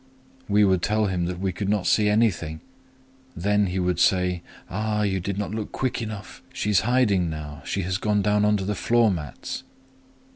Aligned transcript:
We 0.49 0.63
would 0.65 0.81
tell 0.81 1.05
him 1.05 1.25
that 1.25 1.39
we 1.39 1.51
could 1.51 1.69
not 1.69 1.85
see 1.85 2.09
anything. 2.09 2.61
Then 3.35 3.67
he 3.67 3.77
would 3.77 3.99
say, 3.99 4.41
'Ah! 4.67 5.03
you 5.03 5.19
did 5.19 5.37
not 5.37 5.51
look 5.53 5.71
quick 5.71 6.01
enough: 6.01 6.41
she 6.51 6.71
is 6.71 6.79
hiding 6.79 7.29
now;—she 7.29 7.83
has 7.83 7.99
gone 7.99 8.23
down 8.23 8.43
under 8.43 8.65
the 8.65 8.73
floor 8.73 9.11
mats.' 9.11 9.61